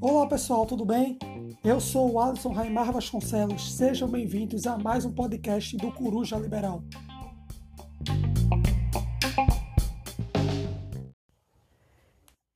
Olá 0.00 0.26
pessoal, 0.26 0.66
tudo 0.66 0.84
bem? 0.84 1.18
Eu 1.62 1.80
sou 1.80 2.12
o 2.12 2.20
Alisson 2.20 2.52
Raimar 2.52 2.90
Vasconcelos. 2.92 3.76
Sejam 3.76 4.08
bem-vindos 4.08 4.66
a 4.66 4.78
mais 4.78 5.04
um 5.04 5.12
podcast 5.12 5.76
do 5.76 5.92
Coruja 5.92 6.38
Liberal. 6.38 6.82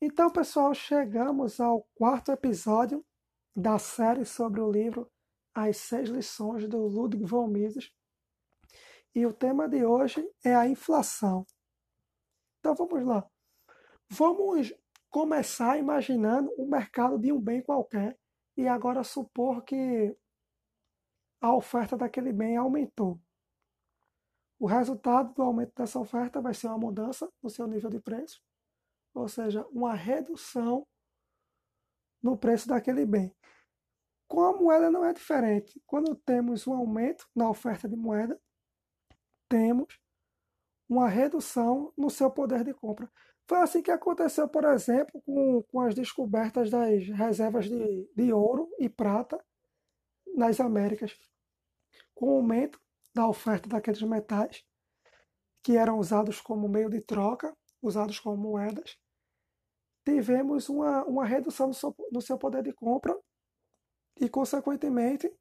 Então, 0.01 0.31
pessoal, 0.31 0.73
chegamos 0.75 1.61
ao 1.61 1.87
quarto 1.95 2.33
episódio 2.33 3.05
da 3.55 3.79
série 3.79 4.25
sobre 4.25 4.61
o 4.61 4.71
livro 4.71 5.11
As 5.55 5.77
Seis 5.77 6.09
Lições 6.09 6.67
do 6.67 6.79
Ludwig 6.79 7.25
von 7.25 7.47
Mises. 7.49 7.93
E 9.15 9.27
o 9.27 9.33
tema 9.33 9.69
de 9.69 9.85
hoje 9.85 10.27
é 10.43 10.55
a 10.55 10.67
inflação. 10.67 11.45
Então 12.65 12.75
vamos 12.75 13.07
lá. 13.07 13.31
Vamos 14.09 14.73
começar 15.11 15.79
imaginando 15.79 16.51
o 16.57 16.67
mercado 16.67 17.19
de 17.19 17.31
um 17.31 17.39
bem 17.39 17.61
qualquer 17.61 18.19
e 18.57 18.67
agora 18.67 19.05
supor 19.05 19.63
que 19.63 20.17
a 21.43 21.55
oferta 21.55 21.95
daquele 21.95 22.33
bem 22.33 22.57
aumentou. 22.57 23.21
O 24.59 24.65
resultado 24.65 25.35
do 25.35 25.43
aumento 25.43 25.75
dessa 25.77 26.01
oferta 26.01 26.41
vai 26.41 26.55
ser 26.55 26.69
uma 26.69 26.79
mudança 26.79 27.31
no 27.43 27.51
seu 27.51 27.67
nível 27.67 27.91
de 27.91 28.01
preço, 28.01 28.41
ou 29.13 29.29
seja, 29.29 29.67
uma 29.67 29.93
redução 29.93 30.87
no 32.23 32.35
preço 32.35 32.67
daquele 32.67 33.05
bem. 33.05 33.31
Com 34.27 34.41
a 34.41 34.57
moeda 34.57 34.91
não 34.91 35.05
é 35.05 35.13
diferente. 35.13 35.83
Quando 35.87 36.17
temos 36.17 36.67
um 36.67 36.73
aumento 36.73 37.29
na 37.37 37.51
oferta 37.51 37.87
de 37.87 37.95
moeda, 37.95 38.41
temos 39.51 40.01
uma 40.89 41.09
redução 41.09 41.93
no 41.97 42.11
seu 42.11 42.31
poder 42.31 42.65
de 42.65 42.75
compra. 42.75 43.11
Foi 43.47 43.59
assim 43.59 43.83
que 43.83 43.91
aconteceu, 43.91 44.49
por 44.49 44.65
exemplo, 44.65 45.21
com, 45.25 45.63
com 45.71 45.81
as 45.81 45.95
descobertas 45.95 46.71
das 46.71 47.07
reservas 47.09 47.67
de, 47.67 48.11
de 48.17 48.33
ouro 48.33 48.71
e 48.79 48.89
prata 48.89 49.43
nas 50.35 50.61
Américas. 50.61 51.15
Com 52.15 52.27
o 52.27 52.37
aumento 52.37 52.81
da 53.15 53.29
oferta 53.29 53.69
daqueles 53.69 54.03
metais, 54.03 54.65
que 55.63 55.77
eram 55.77 55.99
usados 55.99 56.41
como 56.41 56.69
meio 56.69 56.91
de 56.91 57.01
troca, 57.01 57.55
usados 57.83 58.19
como 58.19 58.37
moedas, 58.37 58.99
tivemos 60.05 60.69
uma, 60.69 61.05
uma 61.05 61.25
redução 61.25 61.69
no 61.69 61.75
seu, 61.75 61.95
no 62.11 62.21
seu 62.21 62.39
poder 62.39 62.63
de 62.63 62.73
compra 62.73 63.17
e, 64.21 64.29
consequentemente, 64.29 65.33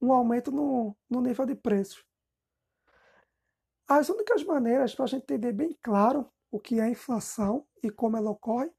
um 0.00 0.12
aumento 0.12 0.50
no, 0.50 0.96
no 1.08 1.20
nível 1.20 1.46
de 1.46 1.54
preços. 1.54 2.04
As 3.88 4.08
únicas 4.08 4.44
maneiras 4.44 4.94
para 4.94 5.04
a 5.04 5.08
gente 5.08 5.22
entender 5.22 5.52
bem 5.52 5.76
claro 5.82 6.30
o 6.50 6.60
que 6.60 6.80
é 6.80 6.88
inflação 6.88 7.66
e 7.82 7.90
como 7.90 8.16
ela 8.16 8.30
ocorre, 8.30 8.70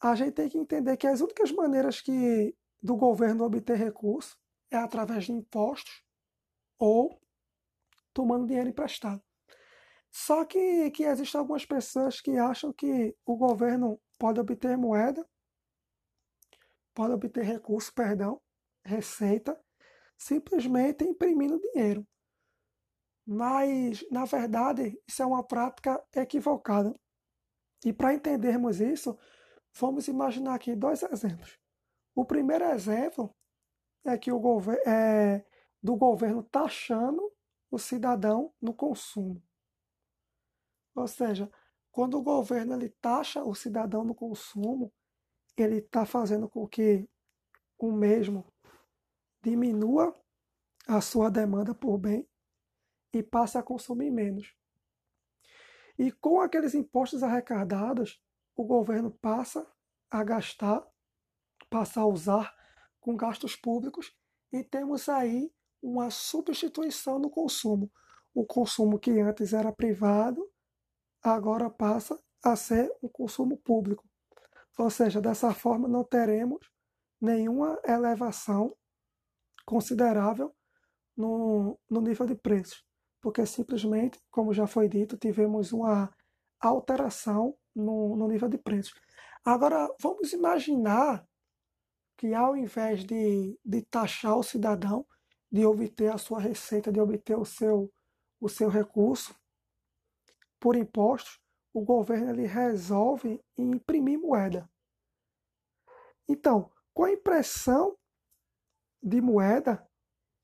a 0.00 0.14
gente 0.14 0.32
tem 0.32 0.48
que 0.48 0.58
entender 0.58 0.96
que 0.96 1.06
as 1.06 1.20
únicas 1.20 1.52
maneiras 1.52 2.00
que 2.00 2.54
do 2.82 2.96
governo 2.96 3.44
obter 3.44 3.76
recursos 3.76 4.36
é 4.70 4.76
através 4.76 5.26
de 5.26 5.32
impostos 5.32 6.02
ou 6.78 7.20
tomando 8.12 8.46
dinheiro 8.46 8.68
emprestado. 8.68 9.22
Só 10.10 10.44
que, 10.44 10.90
que 10.90 11.04
existem 11.04 11.38
algumas 11.38 11.64
pessoas 11.64 12.20
que 12.20 12.36
acham 12.36 12.72
que 12.72 13.16
o 13.24 13.36
governo 13.36 14.00
pode 14.18 14.40
obter 14.40 14.76
moeda, 14.76 15.26
pode 16.92 17.14
obter 17.14 17.44
recurso, 17.44 17.92
perdão, 17.94 18.40
receita, 18.84 19.58
simplesmente 20.18 21.04
imprimindo 21.04 21.58
dinheiro. 21.58 22.06
Mas, 23.26 24.04
na 24.10 24.24
verdade, 24.24 24.98
isso 25.06 25.22
é 25.22 25.26
uma 25.26 25.44
prática 25.44 26.02
equivocada. 26.14 26.94
E 27.84 27.92
para 27.92 28.14
entendermos 28.14 28.80
isso, 28.80 29.16
vamos 29.74 30.08
imaginar 30.08 30.54
aqui 30.54 30.74
dois 30.74 31.02
exemplos. 31.02 31.58
O 32.14 32.24
primeiro 32.24 32.64
exemplo 32.64 33.34
é 34.04 34.18
que 34.18 34.32
o 34.32 34.38
governo 34.38 34.82
é 34.86 35.44
do 35.82 35.96
governo 35.96 36.42
taxando 36.42 37.32
o 37.70 37.78
cidadão 37.78 38.52
no 38.60 38.74
consumo. 38.74 39.42
Ou 40.94 41.08
seja, 41.08 41.50
quando 41.90 42.18
o 42.18 42.22
governo 42.22 42.74
ele 42.74 42.90
taxa 43.00 43.42
o 43.42 43.54
cidadão 43.54 44.04
no 44.04 44.14
consumo, 44.14 44.92
ele 45.56 45.78
está 45.78 46.04
fazendo 46.04 46.48
com 46.48 46.66
que 46.68 47.08
o 47.78 47.90
mesmo 47.90 48.46
diminua 49.42 50.14
a 50.86 51.00
sua 51.00 51.30
demanda 51.30 51.74
por 51.74 51.98
bem 51.98 52.28
e 53.12 53.22
passe 53.22 53.58
a 53.58 53.62
consumir 53.62 54.10
menos. 54.10 54.54
E 55.98 56.10
com 56.10 56.40
aqueles 56.40 56.74
impostos 56.74 57.22
arrecadados, 57.22 58.20
o 58.56 58.64
governo 58.64 59.10
passa 59.10 59.66
a 60.10 60.24
gastar, 60.24 60.82
passa 61.68 62.00
a 62.00 62.06
usar 62.06 62.54
com 63.00 63.16
gastos 63.16 63.56
públicos 63.56 64.14
e 64.52 64.64
temos 64.64 65.08
aí 65.08 65.52
uma 65.82 66.10
substituição 66.10 67.18
no 67.18 67.30
consumo. 67.30 67.90
O 68.34 68.46
consumo 68.46 68.98
que 68.98 69.10
antes 69.20 69.52
era 69.52 69.72
privado, 69.72 70.50
agora 71.22 71.68
passa 71.68 72.18
a 72.42 72.56
ser 72.56 72.90
um 73.02 73.08
consumo 73.08 73.58
público. 73.58 74.08
Ou 74.78 74.88
seja, 74.88 75.20
dessa 75.20 75.52
forma 75.52 75.86
não 75.86 76.02
teremos 76.02 76.70
nenhuma 77.20 77.78
elevação 77.84 78.74
considerável 79.66 80.54
no, 81.16 81.78
no 81.88 82.00
nível 82.00 82.26
de 82.26 82.34
preços 82.34 82.82
porque 83.22 83.46
simplesmente, 83.46 84.20
como 84.30 84.52
já 84.52 84.66
foi 84.66 84.88
dito, 84.88 85.16
tivemos 85.16 85.72
uma 85.72 86.12
alteração 86.60 87.56
no, 87.74 88.16
no 88.16 88.26
nível 88.26 88.48
de 88.48 88.58
preços. 88.58 89.00
Agora, 89.44 89.88
vamos 90.00 90.32
imaginar 90.32 91.24
que 92.18 92.34
ao 92.34 92.56
invés 92.56 93.04
de, 93.04 93.58
de 93.64 93.82
taxar 93.82 94.36
o 94.36 94.42
cidadão, 94.42 95.06
de 95.50 95.64
obter 95.64 96.12
a 96.12 96.18
sua 96.18 96.40
receita, 96.40 96.92
de 96.92 97.00
obter 97.00 97.38
o 97.38 97.44
seu, 97.44 97.92
o 98.40 98.48
seu 98.48 98.68
recurso 98.68 99.34
por 100.58 100.76
impostos, 100.76 101.40
o 101.72 101.80
governo 101.80 102.30
ele 102.30 102.46
resolve 102.46 103.40
imprimir 103.56 104.18
moeda. 104.18 104.68
Então, 106.28 106.70
com 106.92 107.04
a 107.04 107.12
impressão 107.12 107.96
de 109.02 109.20
moeda, 109.20 109.86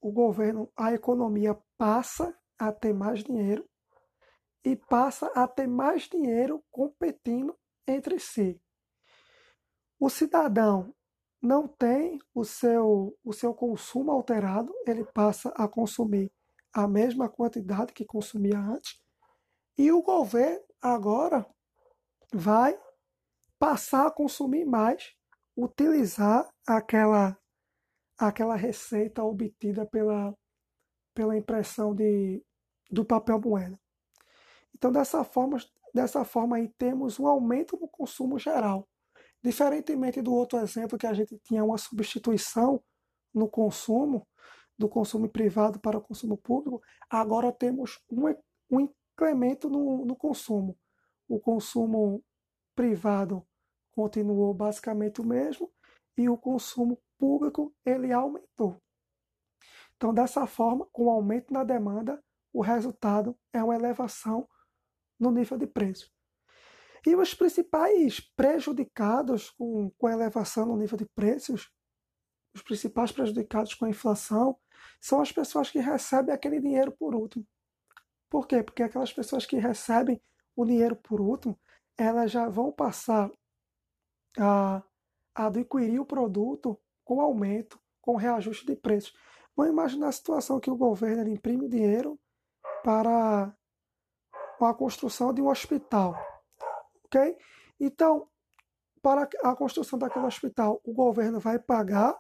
o 0.00 0.12
governo, 0.12 0.70
a 0.76 0.92
economia 0.92 1.58
passa 1.76 2.38
a 2.58 2.72
ter 2.72 2.92
mais 2.92 3.22
dinheiro 3.22 3.69
e 4.64 4.76
passa 4.76 5.26
a 5.28 5.46
ter 5.46 5.66
mais 5.66 6.02
dinheiro 6.02 6.62
competindo 6.70 7.56
entre 7.86 8.19
si. 8.19 8.60
O 9.98 10.08
cidadão 10.10 10.94
não 11.41 11.66
tem 11.69 12.19
o 12.34 12.44
seu, 12.44 13.16
o 13.24 13.32
seu 13.32 13.54
consumo 13.54 14.10
alterado, 14.10 14.72
ele 14.86 15.04
passa 15.04 15.50
a 15.56 15.69
consumir 15.69 16.30
a 16.72 16.86
mesma 16.86 17.28
quantidade 17.28 17.92
que 17.92 18.04
consumia 18.04 18.58
antes, 18.58 19.00
e 19.76 19.90
o 19.92 20.02
governo 20.02 20.64
agora 20.82 21.46
vai 22.32 22.78
passar 23.58 24.06
a 24.06 24.10
consumir 24.10 24.64
mais, 24.64 25.14
utilizar 25.56 26.48
aquela, 26.66 27.36
aquela 28.19 28.56
receita 28.56 29.22
obtida 29.22 29.86
pela, 29.86 30.34
pela 31.14 31.36
impressão 31.36 31.94
de, 31.94 32.44
do 32.91 33.04
papel 33.04 33.41
moeda. 33.41 33.78
Então, 34.75 34.93
dessa 34.93 35.25
forma, 35.25 35.59
dessa 35.94 36.25
forma 36.25 36.56
aí, 36.56 36.69
temos 36.78 37.19
um 37.19 37.26
aumento 37.26 37.78
no 37.81 37.88
consumo 37.88 38.38
geral. 38.38 38.88
Diferentemente 39.43 40.21
do 40.21 40.32
outro 40.32 40.59
exemplo 40.59 40.99
que 40.99 41.06
a 41.06 41.15
gente 41.15 41.38
tinha 41.38 41.65
uma 41.65 41.78
substituição 41.78 42.82
no 43.32 43.49
consumo, 43.49 44.26
do 44.76 44.88
consumo 44.88 45.28
privado 45.28 45.81
para 45.81 45.99
o 45.99 46.00
consumo 46.00 46.37
público, 46.37 46.81
agora 47.10 47.53
temos 47.53 48.00
um, 48.10 48.34
um 48.71 48.81
incremento 48.81 49.69
no, 49.69 50.05
no 50.05 50.17
consumo. 50.17 50.79
O 51.29 51.41
consumo 51.41 52.23
privado 52.75 53.44
continuou 53.91 54.55
basicamente 54.55 55.20
o 55.20 55.26
mesmo 55.26 55.70
e 56.17 56.29
o 56.29 56.38
consumo 56.38 57.00
público 57.19 57.75
ele 57.84 58.12
aumentou. 58.12 58.81
Então, 59.96 60.14
dessa 60.14 60.46
forma, 60.46 60.87
com 60.93 61.06
o 61.06 61.11
aumento 61.11 61.52
na 61.52 61.64
demanda, 61.64 62.23
o 62.52 62.62
resultado 62.62 63.36
é 63.52 63.62
uma 63.62 63.74
elevação 63.74 64.48
no 65.18 65.30
nível 65.30 65.58
de 65.58 65.66
preço. 65.66 66.10
E 67.06 67.14
os 67.14 67.34
principais 67.34 68.20
prejudicados 68.20 69.50
com, 69.50 69.90
com 69.90 70.06
a 70.06 70.12
elevação 70.12 70.66
no 70.66 70.76
nível 70.76 70.98
de 70.98 71.06
preços, 71.14 71.70
os 72.54 72.62
principais 72.62 73.12
prejudicados 73.12 73.74
com 73.74 73.84
a 73.84 73.90
inflação, 73.90 74.58
são 75.00 75.20
as 75.20 75.30
pessoas 75.32 75.70
que 75.70 75.78
recebem 75.78 76.34
aquele 76.34 76.60
dinheiro 76.60 76.92
por 76.92 77.14
último. 77.14 77.46
Por 78.28 78.46
quê? 78.46 78.62
Porque 78.62 78.82
aquelas 78.82 79.12
pessoas 79.12 79.46
que 79.46 79.56
recebem 79.56 80.20
o 80.56 80.64
dinheiro 80.64 80.96
por 80.96 81.20
último, 81.20 81.58
elas 81.96 82.30
já 82.30 82.48
vão 82.48 82.72
passar 82.72 83.30
a, 84.38 84.82
adquirir 85.34 86.00
o 86.00 86.04
produto 86.04 86.78
com 87.04 87.20
aumento, 87.20 87.80
com 88.02 88.16
reajuste 88.16 88.66
de 88.66 88.74
preços. 88.74 89.14
Vamos 89.56 89.72
imaginar 89.72 90.08
a 90.08 90.12
situação 90.12 90.60
que 90.60 90.70
o 90.70 90.76
governo 90.76 91.28
imprime 91.28 91.68
dinheiro 91.68 92.18
para, 92.88 93.55
a 94.62 94.75
construção 94.75 95.31
de 95.35 95.43
um 95.43 95.49
hospital. 95.49 96.17
Ok? 97.05 97.37
Então, 97.79 98.26
para 99.02 99.29
a 99.44 99.55
construção 99.55 99.99
daquele 99.99 100.25
hospital, 100.25 100.81
o 100.82 100.94
governo 100.94 101.38
vai 101.38 101.58
pagar 101.58 102.19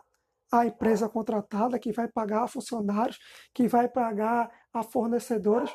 a 0.52 0.66
empresa 0.66 1.08
contratada, 1.08 1.78
que 1.78 1.90
vai 1.90 2.06
pagar 2.06 2.46
funcionários, 2.48 3.18
que 3.54 3.66
vai 3.66 3.88
pagar 3.88 4.50
a 4.70 4.82
fornecedores 4.82 5.74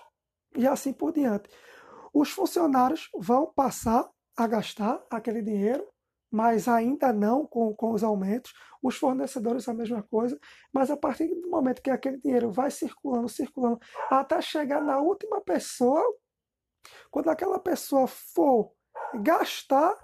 e 0.56 0.68
assim 0.68 0.94
por 0.94 1.12
diante. 1.12 1.50
Os 2.14 2.30
funcionários 2.30 3.10
vão 3.16 3.52
passar 3.52 4.08
a 4.38 4.46
gastar 4.46 5.04
aquele 5.10 5.42
dinheiro, 5.42 5.88
mas 6.34 6.68
ainda 6.68 7.14
não 7.14 7.46
com, 7.46 7.76
com 7.76 7.92
os 7.92 8.04
aumentos. 8.04 8.52
Os 8.82 8.98
fornecedores 8.98 9.70
a 9.70 9.74
mesma 9.74 10.02
coisa, 10.02 10.38
mas 10.74 10.90
a 10.90 10.98
partir 10.98 11.28
do 11.28 11.48
momento 11.48 11.80
que 11.80 11.92
aquele 11.92 12.18
dinheiro 12.18 12.52
vai 12.52 12.72
circulando, 12.72 13.30
circulando, 13.30 13.80
até 14.10 14.42
chegar 14.42 14.82
na 14.82 15.00
última 15.00 15.40
pessoa, 15.42 16.04
quando 17.12 17.30
aquela 17.30 17.60
pessoa 17.60 18.08
for 18.08 18.74
gastar 19.22 19.96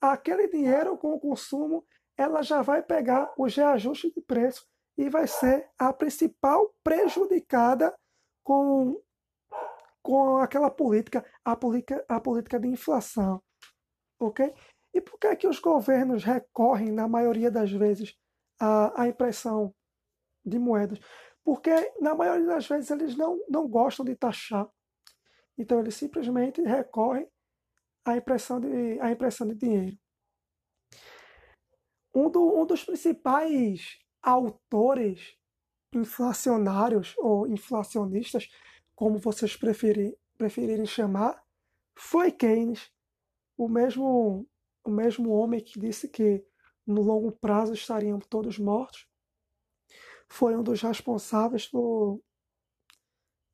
aquele 0.00 0.48
dinheiro 0.48 0.98
com 0.98 1.14
o 1.14 1.20
consumo, 1.20 1.86
ela 2.16 2.42
já 2.42 2.62
vai 2.62 2.82
pegar 2.82 3.32
o 3.38 3.46
reajuste 3.46 4.12
de 4.12 4.20
preço 4.20 4.66
e 4.98 5.08
vai 5.08 5.28
ser 5.28 5.70
a 5.78 5.92
principal 5.92 6.74
prejudicada 6.82 7.96
com, 8.42 9.00
com 10.02 10.38
aquela 10.38 10.68
política, 10.68 11.24
a 11.44 11.54
política, 11.54 12.04
a 12.08 12.20
política 12.20 12.58
de 12.58 12.66
inflação. 12.66 13.40
Ok? 14.18 14.52
E 14.96 15.00
por 15.02 15.18
que, 15.18 15.26
é 15.26 15.36
que 15.36 15.46
os 15.46 15.58
governos 15.58 16.24
recorrem, 16.24 16.90
na 16.90 17.06
maioria 17.06 17.50
das 17.50 17.70
vezes, 17.70 18.16
à, 18.58 19.02
à 19.02 19.06
impressão 19.06 19.74
de 20.42 20.58
moedas? 20.58 20.98
Porque, 21.44 21.70
na 22.00 22.14
maioria 22.14 22.46
das 22.46 22.66
vezes, 22.66 22.90
eles 22.90 23.14
não, 23.14 23.38
não 23.46 23.68
gostam 23.68 24.06
de 24.06 24.16
taxar. 24.16 24.66
Então, 25.58 25.78
eles 25.80 25.96
simplesmente 25.96 26.62
recorrem 26.62 27.28
à 28.06 28.16
impressão 28.16 28.58
de, 28.58 28.98
à 28.98 29.10
impressão 29.10 29.46
de 29.46 29.54
dinheiro. 29.54 29.98
Um, 32.14 32.30
do, 32.30 32.58
um 32.58 32.64
dos 32.64 32.82
principais 32.82 33.98
autores 34.22 35.36
inflacionários 35.92 37.14
ou 37.18 37.46
inflacionistas, 37.46 38.48
como 38.94 39.18
vocês 39.18 39.54
preferir, 39.54 40.16
preferirem 40.38 40.86
chamar, 40.86 41.44
foi 41.94 42.32
Keynes, 42.32 42.90
o 43.58 43.68
mesmo, 43.68 44.48
o 44.90 44.94
mesmo 44.94 45.30
homem 45.30 45.62
que 45.62 45.78
disse 45.78 46.08
que 46.08 46.44
no 46.86 47.02
longo 47.02 47.32
prazo 47.32 47.72
estariam 47.72 48.18
todos 48.18 48.58
mortos. 48.58 49.06
Foi 50.28 50.56
um 50.56 50.62
dos 50.62 50.82
responsáveis 50.82 51.66
por 51.66 52.20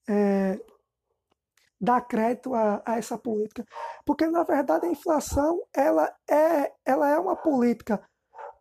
é, 0.08 0.58
dar 1.81 2.00
crédito 2.02 2.55
a, 2.55 2.82
a, 2.84 2.99
essa 2.99 3.19
política, 3.19 3.64
porque 4.05 4.26
na 4.26 4.43
verdade 4.43 4.87
a 4.87 4.90
inflação 4.90 5.62
ela 5.75 6.14
é, 6.29 6.73
ela 6.84 7.08
é 7.08 7.19
uma 7.19 7.37
política 7.37 8.02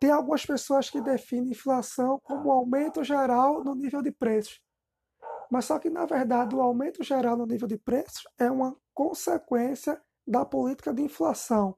tem 0.02 0.10
algumas 0.10 0.44
pessoas 0.44 0.90
que 0.90 1.00
definem 1.00 1.52
inflação 1.52 2.18
como 2.24 2.50
aumento 2.50 3.04
geral 3.04 3.62
no 3.62 3.72
nível 3.72 4.02
de 4.02 4.10
preços. 4.10 4.60
Mas 5.48 5.66
só 5.66 5.78
que, 5.78 5.88
na 5.88 6.04
verdade, 6.04 6.56
o 6.56 6.60
aumento 6.60 7.04
geral 7.04 7.36
no 7.36 7.46
nível 7.46 7.68
de 7.68 7.78
preços 7.78 8.24
é 8.36 8.50
uma 8.50 8.76
consequência 8.92 10.02
da 10.26 10.44
política 10.44 10.92
de 10.92 11.02
inflação, 11.02 11.76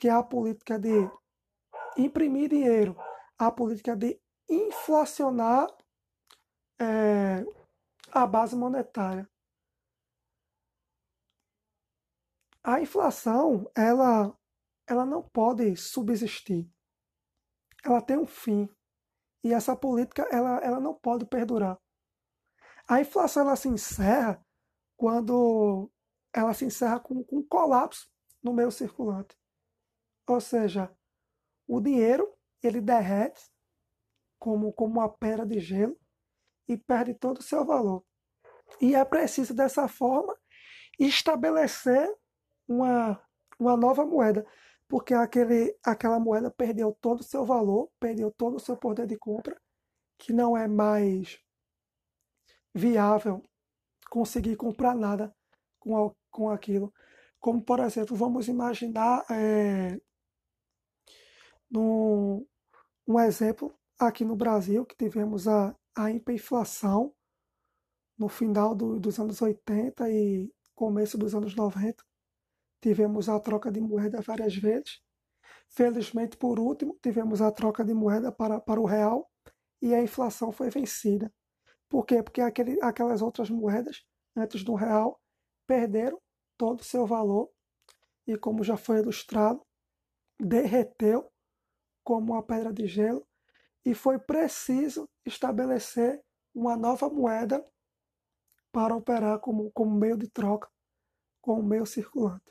que 0.00 0.08
é 0.08 0.10
a 0.10 0.22
política 0.22 0.78
de 0.78 0.90
imprimir 1.96 2.48
dinheiro, 2.48 2.96
a 3.38 3.52
política 3.52 3.94
de 3.94 4.20
inflacionar 4.48 5.68
é, 6.80 7.44
a 8.10 8.26
base 8.26 8.56
monetária. 8.56 9.30
A 12.64 12.80
inflação, 12.80 13.70
ela, 13.76 14.36
ela 14.88 15.06
não 15.06 15.22
pode 15.22 15.76
subsistir 15.76 16.68
ela 17.84 18.00
tem 18.00 18.18
um 18.18 18.26
fim. 18.26 18.68
E 19.42 19.52
essa 19.52 19.74
política 19.74 20.26
ela, 20.30 20.58
ela 20.58 20.80
não 20.80 20.94
pode 20.94 21.24
perdurar. 21.26 21.78
A 22.88 23.00
inflação 23.00 23.42
ela 23.42 23.56
se 23.56 23.68
encerra 23.68 24.44
quando 24.96 25.90
ela 26.32 26.52
se 26.52 26.64
encerra 26.64 27.00
com, 27.00 27.24
com 27.24 27.38
um 27.38 27.46
colapso 27.46 28.08
no 28.42 28.52
meio 28.52 28.70
circulante. 28.70 29.36
Ou 30.30 30.40
seja, 30.40 30.88
o 31.66 31.80
dinheiro 31.80 32.32
ele 32.62 32.80
derrete 32.80 33.50
como, 34.38 34.72
como 34.72 35.00
uma 35.00 35.08
pedra 35.08 35.44
de 35.44 35.58
gelo 35.58 35.98
e 36.68 36.76
perde 36.76 37.14
todo 37.14 37.38
o 37.38 37.42
seu 37.42 37.64
valor. 37.64 38.04
E 38.80 38.94
é 38.94 39.04
preciso, 39.04 39.52
dessa 39.52 39.88
forma, 39.88 40.38
estabelecer 41.00 42.08
uma, 42.68 43.20
uma 43.58 43.76
nova 43.76 44.06
moeda 44.06 44.46
porque 44.86 45.14
aquele, 45.14 45.76
aquela 45.84 46.20
moeda 46.20 46.48
perdeu 46.48 46.96
todo 47.00 47.20
o 47.20 47.24
seu 47.24 47.44
valor, 47.44 47.90
perdeu 47.98 48.30
todo 48.30 48.56
o 48.56 48.60
seu 48.60 48.76
poder 48.76 49.08
de 49.08 49.18
compra, 49.18 49.60
que 50.16 50.32
não 50.32 50.56
é 50.56 50.68
mais 50.68 51.40
viável 52.72 53.42
conseguir 54.08 54.54
comprar 54.54 54.94
nada 54.94 55.34
com, 55.80 56.14
com 56.30 56.50
aquilo. 56.50 56.92
Como, 57.40 57.60
por 57.60 57.80
exemplo, 57.80 58.16
vamos 58.16 58.46
imaginar 58.46 59.24
é, 59.28 60.00
no, 61.70 62.46
um 63.06 63.18
exemplo 63.20 63.74
aqui 63.98 64.24
no 64.24 64.36
Brasil, 64.36 64.84
que 64.84 64.96
tivemos 64.96 65.46
a, 65.46 65.74
a 65.96 66.10
hiperinflação 66.10 67.14
no 68.18 68.28
final 68.28 68.74
do, 68.74 68.98
dos 68.98 69.18
anos 69.18 69.40
80 69.40 70.10
e 70.10 70.52
começo 70.74 71.16
dos 71.16 71.34
anos 71.34 71.54
90. 71.54 72.02
Tivemos 72.82 73.28
a 73.28 73.38
troca 73.38 73.70
de 73.70 73.80
moeda 73.80 74.20
várias 74.20 74.54
vezes. 74.56 75.00
Felizmente, 75.68 76.36
por 76.36 76.58
último, 76.58 76.98
tivemos 77.02 77.40
a 77.40 77.52
troca 77.52 77.84
de 77.84 77.94
moeda 77.94 78.32
para, 78.32 78.60
para 78.60 78.80
o 78.80 78.86
real 78.86 79.30
e 79.80 79.94
a 79.94 80.02
inflação 80.02 80.50
foi 80.50 80.70
vencida. 80.70 81.32
Por 81.88 82.06
quê? 82.06 82.22
Porque 82.22 82.40
aquele, 82.40 82.78
aquelas 82.82 83.22
outras 83.22 83.50
moedas, 83.50 84.04
antes 84.36 84.62
do 84.64 84.74
real, 84.74 85.20
perderam 85.66 86.20
todo 86.56 86.80
o 86.80 86.84
seu 86.84 87.06
valor 87.06 87.50
e, 88.26 88.36
como 88.36 88.62
já 88.62 88.76
foi 88.76 88.98
ilustrado, 88.98 89.60
derreteu 90.38 91.30
como 92.02 92.32
uma 92.32 92.42
pedra 92.42 92.72
de 92.72 92.86
gelo 92.86 93.26
e 93.84 93.94
foi 93.94 94.18
preciso 94.18 95.08
estabelecer 95.24 96.22
uma 96.54 96.76
nova 96.76 97.08
moeda 97.08 97.64
para 98.72 98.94
operar 98.94 99.38
como, 99.40 99.70
como 99.72 99.94
meio 99.94 100.16
de 100.16 100.28
troca, 100.28 100.68
como 101.40 101.62
meio 101.62 101.86
circulante. 101.86 102.44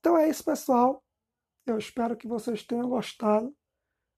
Então 0.00 0.16
é 0.16 0.28
isso, 0.28 0.44
pessoal. 0.44 1.02
Eu 1.64 1.78
espero 1.78 2.16
que 2.16 2.26
vocês 2.26 2.62
tenham 2.64 2.88
gostado. 2.88 3.54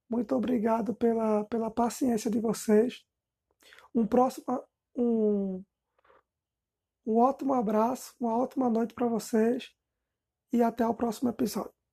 Muito 0.08 0.34
obrigado 0.34 0.94
pela, 0.94 1.44
pela 1.44 1.70
paciência 1.70 2.30
de 2.30 2.40
vocês. 2.40 3.04
Um 3.94 4.06
próximo, 4.06 4.44
um, 4.96 5.62
um 7.06 7.18
ótimo 7.18 7.52
abraço, 7.52 8.14
uma 8.18 8.36
ótima 8.36 8.70
noite 8.70 8.94
para 8.94 9.06
vocês 9.06 9.72
e 10.52 10.62
até 10.62 10.86
o 10.86 10.94
próximo 10.94 11.28
episódio. 11.28 11.83